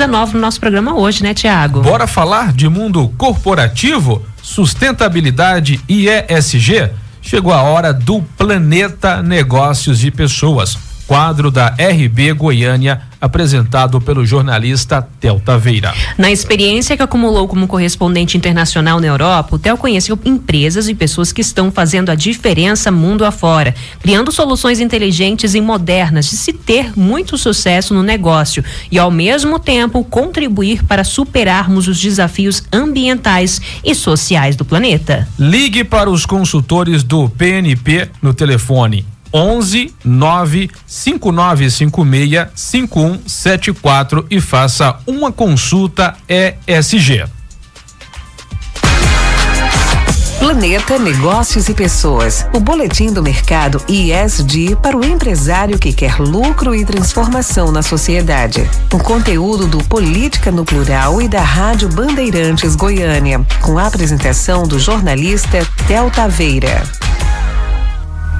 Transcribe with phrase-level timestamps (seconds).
[0.00, 1.82] coisa nova no nosso programa hoje, né, Tiago?
[1.82, 6.90] Bora falar de mundo corporativo, sustentabilidade e ESG?
[7.20, 10.78] Chegou a hora do Planeta Negócios de Pessoas
[11.10, 15.92] quadro da RB Goiânia, apresentado pelo jornalista Tel Taveira.
[16.16, 21.32] Na experiência que acumulou como correspondente internacional na Europa, o Tel conheceu empresas e pessoas
[21.32, 26.96] que estão fazendo a diferença mundo afora, criando soluções inteligentes e modernas de se ter
[26.96, 33.96] muito sucesso no negócio e, ao mesmo tempo, contribuir para superarmos os desafios ambientais e
[33.96, 35.26] sociais do planeta.
[35.36, 45.30] Ligue para os consultores do PNP no telefone 11 9 5956 5174 e faça uma
[45.30, 47.24] consulta ESG.
[50.40, 52.46] Planeta Negócios e Pessoas.
[52.54, 58.68] O boletim do mercado ISD para o empresário que quer lucro e transformação na sociedade.
[58.90, 64.78] O conteúdo do Política no Plural e da Rádio Bandeirantes Goiânia, com a apresentação do
[64.78, 66.82] jornalista Tel Taveira.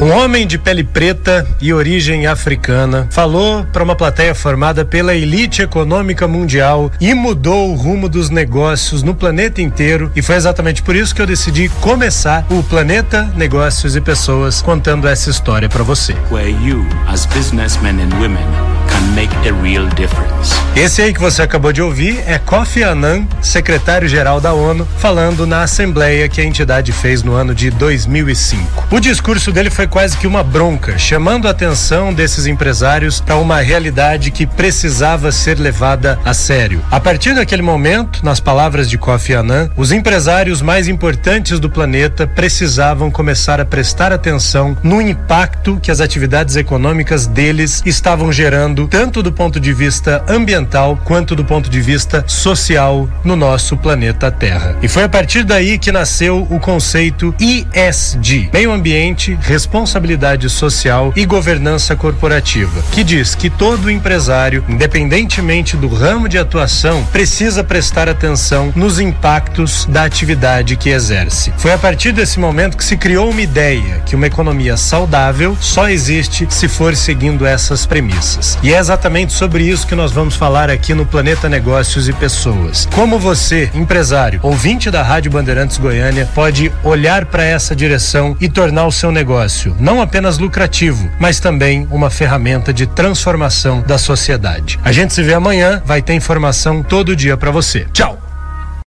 [0.00, 5.62] Um homem de pele preta e origem africana falou para uma plateia formada pela elite
[5.62, 10.10] econômica mundial e mudou o rumo dos negócios no planeta inteiro.
[10.16, 15.06] E foi exatamente por isso que eu decidi começar o Planeta Negócios e Pessoas contando
[15.06, 16.14] essa história para você.
[16.30, 18.44] Where you, as businessmen and women,
[18.88, 20.54] can make a real difference.
[20.76, 25.62] Esse aí que você acabou de ouvir é Kofi Annan, secretário-geral da ONU, falando na
[25.62, 28.88] assembleia que a entidade fez no ano de 2005.
[28.90, 33.60] O discurso dele foi quase que uma bronca, chamando a atenção desses empresários para uma
[33.60, 36.82] realidade que precisava ser levada a sério.
[36.90, 42.26] A partir daquele momento, nas palavras de Kofi Annan, os empresários mais importantes do planeta
[42.26, 49.22] precisavam começar a prestar atenção no impacto que as atividades econômicas deles estavam gerando, tanto
[49.22, 50.63] do ponto de vista ambiental
[51.04, 54.76] quanto do ponto de vista social no nosso planeta Terra.
[54.82, 61.24] E foi a partir daí que nasceu o conceito ESG, meio ambiente, responsabilidade social e
[61.24, 68.72] governança corporativa, que diz que todo empresário, independentemente do ramo de atuação, precisa prestar atenção
[68.74, 71.52] nos impactos da atividade que exerce.
[71.56, 75.88] Foi a partir desse momento que se criou uma ideia que uma economia saudável só
[75.88, 78.58] existe se for seguindo essas premissas.
[78.62, 82.86] E é exatamente sobre isso que nós vamos falar aqui no Planeta Negócios e Pessoas.
[82.94, 88.86] Como você, empresário, ouvinte da Rádio Bandeirantes Goiânia, pode olhar para essa direção e tornar
[88.86, 94.78] o seu negócio não apenas lucrativo, mas também uma ferramenta de transformação da sociedade.
[94.84, 97.88] A gente se vê amanhã, vai ter informação todo dia para você.
[97.92, 98.23] Tchau.